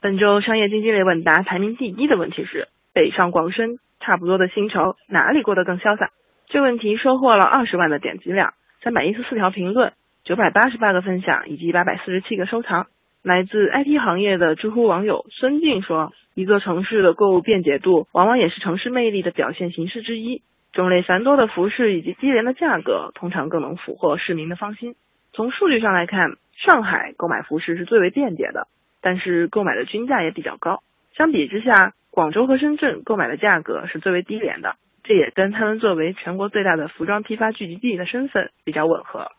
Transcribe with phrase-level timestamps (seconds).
[0.00, 6.12] 本周商业经济类问答排名第一的问题是：北上广深差不多的薪酬，哪里过得更潇洒？
[6.46, 12.86] 这问题收获了二十万的点击量，三百一十四条评论，九百八十八个分享以及八百四十七个收藏。
[13.22, 20.42] 来自 IT 行业的知乎网友孙静说：“一座城市的购物便捷度，往往也是城市魅力的表现形式之一。
[20.72, 24.94] 种类繁多的服饰以及低廉的价格，通常更能俘获市民的芳心。
[25.32, 28.68] 从数据上来看，上海购买服饰是最为便捷的。”
[29.00, 30.82] 但是购买的均价也比较高，
[31.16, 39.30] 相比之下，广州和深圳购买的价格是最为低廉的，这也跟他们作为全国最大的服装批发聚集地的身份比较吻合。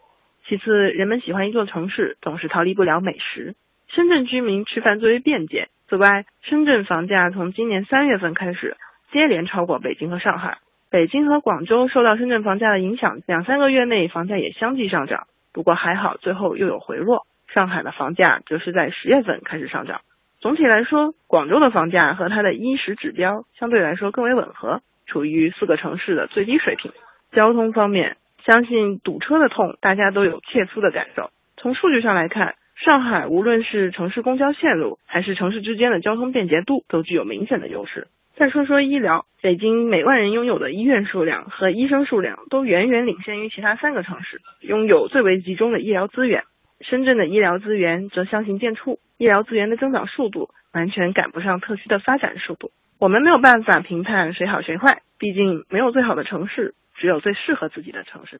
[0.48, 3.56] 其次，人们喜欢一座城市，总是逃离不了美食。
[3.88, 5.70] 深圳居民吃饭最为便捷。
[5.88, 8.78] 此外，深圳房价从今年三月份开始
[9.12, 17.26] 接连超过北京和上海，北京和广州受到深圳房价的影响，两三个月内房价也相继上涨，不过还好，最后又有回落。
[17.54, 20.02] 上海的房价则是在十月份开始上涨。
[20.40, 26.92] 总体来说，广州的房价和它的衣食指标相对来说更为吻合，处于四个城市的最低水平。
[27.32, 31.32] 交通方面，相信堵车的痛大家都有切肤的感受。
[31.58, 38.08] 从数据上来看，上海无论是城市公交线路，还是城市之间的交通便捷度，都具有明显的优势。
[38.36, 46.46] 再说说医疗，北京每万人拥有的医院数量和医生数量都远远领先于其他三个城市，拥有最为集中的医疗资源。
[46.82, 52.72] 深圳的医疗资源则相形见绌，医疗资源的增长速度完全赶不上特区的发展速度。
[53.00, 58.38] 我们没有办法评判谁好谁坏，毕竟没有最好的城市，只有最适合自己的城市。